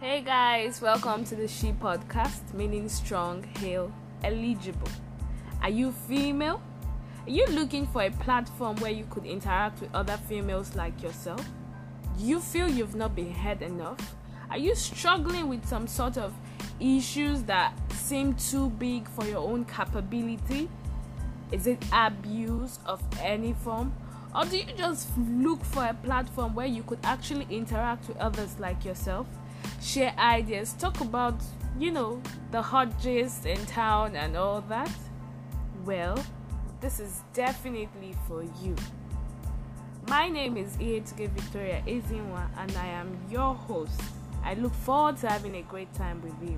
Hey 0.00 0.20
guys, 0.20 0.80
welcome 0.80 1.24
to 1.24 1.34
the 1.34 1.48
She 1.48 1.72
Podcast, 1.72 2.54
meaning 2.54 2.88
strong, 2.88 3.42
hale, 3.58 3.92
eligible. 4.22 4.86
Are 5.60 5.70
you 5.70 5.90
female? 5.90 6.62
Are 7.26 7.30
you 7.30 7.44
looking 7.46 7.84
for 7.88 8.02
a 8.02 8.10
platform 8.12 8.76
where 8.76 8.92
you 8.92 9.08
could 9.10 9.24
interact 9.26 9.80
with 9.80 9.92
other 9.92 10.16
females 10.16 10.76
like 10.76 11.02
yourself? 11.02 11.44
Do 12.16 12.24
you 12.24 12.38
feel 12.38 12.70
you've 12.70 12.94
not 12.94 13.16
been 13.16 13.34
heard 13.34 13.60
enough? 13.60 14.14
Are 14.50 14.56
you 14.56 14.76
struggling 14.76 15.48
with 15.48 15.66
some 15.66 15.88
sort 15.88 16.16
of 16.16 16.32
issues 16.78 17.42
that 17.42 17.74
seem 17.92 18.34
too 18.34 18.70
big 18.70 19.08
for 19.08 19.24
your 19.24 19.40
own 19.40 19.64
capability? 19.64 20.68
Is 21.50 21.66
it 21.66 21.84
abuse 21.92 22.78
of 22.86 23.02
any 23.20 23.52
form? 23.52 23.92
Or 24.32 24.44
do 24.44 24.58
you 24.58 24.66
just 24.76 25.08
look 25.18 25.64
for 25.64 25.84
a 25.86 25.94
platform 25.94 26.54
where 26.54 26.68
you 26.68 26.84
could 26.84 27.00
actually 27.02 27.48
interact 27.50 28.06
with 28.06 28.16
others 28.18 28.60
like 28.60 28.84
yourself? 28.84 29.26
Share 29.80 30.12
ideas, 30.18 30.72
talk 30.74 31.00
about, 31.00 31.40
you 31.78 31.92
know, 31.92 32.20
the 32.50 32.60
hot 32.60 33.00
gist 33.00 33.46
in 33.46 33.64
town 33.66 34.16
and 34.16 34.36
all 34.36 34.60
that? 34.62 34.90
Well, 35.84 36.22
this 36.80 36.98
is 36.98 37.22
definitely 37.32 38.14
for 38.26 38.42
you. 38.42 38.74
My 40.08 40.28
name 40.28 40.56
is 40.56 40.76
Ietuge 40.78 41.28
Victoria 41.30 41.82
Ezinwa 41.86 42.48
and 42.56 42.76
I 42.76 42.86
am 42.86 43.16
your 43.30 43.54
host. 43.54 44.00
I 44.44 44.54
look 44.54 44.74
forward 44.74 45.16
to 45.18 45.28
having 45.28 45.56
a 45.56 45.62
great 45.62 45.92
time 45.94 46.22
with 46.22 46.34
you. 46.42 46.56